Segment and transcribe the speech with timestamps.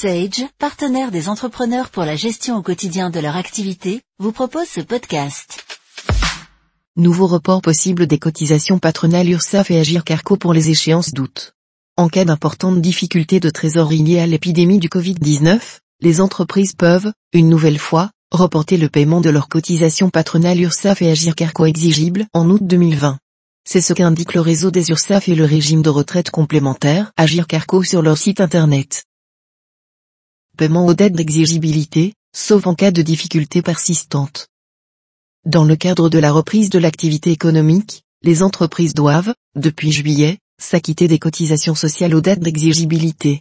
[0.00, 4.80] Sage, partenaire des entrepreneurs pour la gestion au quotidien de leur activité, vous propose ce
[4.80, 5.62] podcast.
[6.96, 11.52] Nouveau report possible des cotisations patronales URSAF et Agir Carco pour les échéances d'août.
[11.98, 15.60] En cas d'importantes difficultés de trésorerie liées à l'épidémie du Covid-19,
[16.00, 21.10] les entreprises peuvent, une nouvelle fois, reporter le paiement de leurs cotisations patronales URSAF et
[21.10, 23.18] Agir Carco exigibles en août 2020.
[23.68, 27.82] C'est ce qu'indique le réseau des URSAF et le régime de retraite complémentaire Agir Carco
[27.82, 29.04] sur leur site internet
[30.62, 34.48] aux dettes d'exigibilité, sauf en cas de difficultés persistantes.
[35.46, 41.08] Dans le cadre de la reprise de l'activité économique, les entreprises doivent, depuis juillet, s'acquitter
[41.08, 43.40] des cotisations sociales aux dettes d'exigibilité.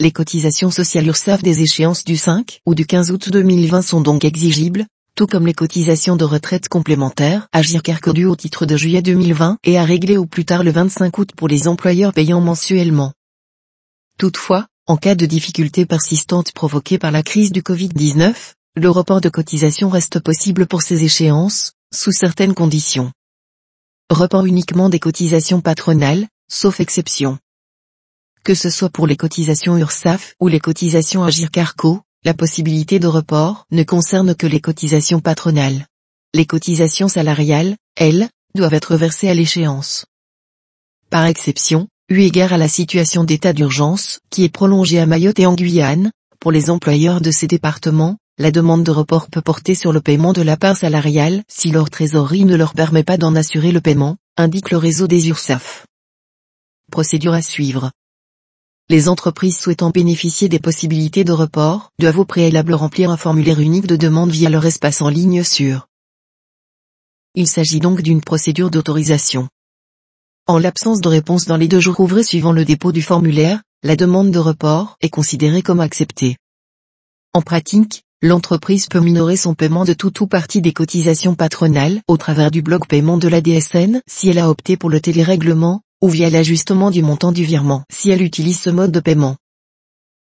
[0.00, 4.24] Les cotisations sociales URSAF des échéances du 5 ou du 15 août 2020 sont donc
[4.24, 9.58] exigibles, tout comme les cotisations de retraite complémentaires à GIRCARCO au titre de juillet 2020
[9.62, 13.12] et à régler au plus tard le 25 août pour les employeurs payant mensuellement.
[14.18, 18.34] Toutefois, en cas de difficultés persistantes provoquées par la crise du Covid-19,
[18.74, 23.12] le report de cotisation reste possible pour ces échéances, sous certaines conditions.
[24.10, 27.38] Report uniquement des cotisations patronales, sauf exception.
[28.42, 33.06] Que ce soit pour les cotisations URSAF ou les cotisations Agir Carco, la possibilité de
[33.06, 35.86] report ne concerne que les cotisations patronales.
[36.34, 40.06] Les cotisations salariales, elles, doivent être versées à l'échéance.
[41.10, 45.46] Par exception, eu égard à la situation d'état d'urgence, qui est prolongée à Mayotte et
[45.46, 49.92] en Guyane, pour les employeurs de ces départements, la demande de report peut porter sur
[49.92, 53.70] le paiement de la part salariale si leur trésorerie ne leur permet pas d'en assurer
[53.70, 55.86] le paiement, indique le réseau des URSAF.
[56.90, 57.92] Procédure à suivre.
[58.88, 63.86] Les entreprises souhaitant bénéficier des possibilités de report doivent au préalable remplir un formulaire unique
[63.86, 65.86] de demande via leur espace en ligne sur.
[67.36, 69.48] Il s'agit donc d'une procédure d'autorisation.
[70.50, 73.94] En l'absence de réponse dans les deux jours ouvrés suivant le dépôt du formulaire, la
[73.94, 76.38] demande de report est considérée comme acceptée.
[77.32, 82.16] En pratique, l'entreprise peut minorer son paiement de tout ou partie des cotisations patronales au
[82.16, 86.08] travers du bloc paiement de la DSN si elle a opté pour le télérèglement, ou
[86.08, 89.36] via l'ajustement du montant du virement si elle utilise ce mode de paiement.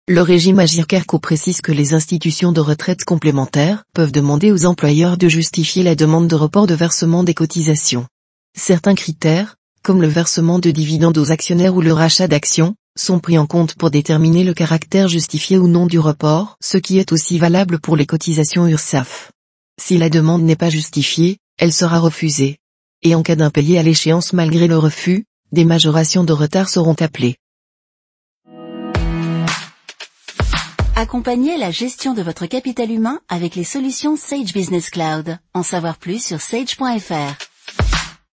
[0.07, 5.27] Le régime Agircarco précise que les institutions de retraite complémentaires peuvent demander aux employeurs de
[5.27, 8.07] justifier la demande de report de versement des cotisations.
[8.55, 13.37] Certains critères, comme le versement de dividendes aux actionnaires ou le rachat d'actions, sont pris
[13.37, 17.37] en compte pour déterminer le caractère justifié ou non du report, ce qui est aussi
[17.37, 19.31] valable pour les cotisations URSAF.
[19.81, 22.57] Si la demande n'est pas justifiée, elle sera refusée.
[23.01, 27.35] Et en cas d'impayé à l'échéance malgré le refus, des majorations de retard seront appelées.
[30.95, 35.37] Accompagnez la gestion de votre capital humain avec les solutions Sage Business Cloud.
[35.53, 37.52] En savoir plus sur sage.fr.